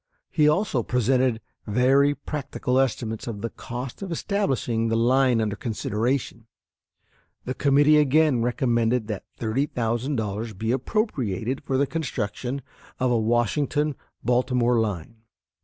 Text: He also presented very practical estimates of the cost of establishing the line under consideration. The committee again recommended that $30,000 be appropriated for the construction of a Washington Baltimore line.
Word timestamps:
He 0.31 0.47
also 0.49 0.81
presented 0.81 1.41
very 1.67 2.15
practical 2.15 2.79
estimates 2.79 3.27
of 3.27 3.41
the 3.41 3.51
cost 3.51 4.01
of 4.01 4.11
establishing 4.11 4.87
the 4.87 4.95
line 4.95 5.39
under 5.39 5.55
consideration. 5.55 6.47
The 7.45 7.53
committee 7.53 7.97
again 7.97 8.41
recommended 8.41 9.05
that 9.09 9.25
$30,000 9.39 10.57
be 10.57 10.71
appropriated 10.71 11.63
for 11.63 11.77
the 11.77 11.85
construction 11.85 12.63
of 12.99 13.11
a 13.11 13.19
Washington 13.19 13.93
Baltimore 14.23 14.79
line. 14.79 15.17